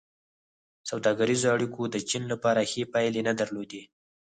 [0.89, 3.81] سوداګریزو اړیکو د چین لپاره ښې پایلې نه درلودې.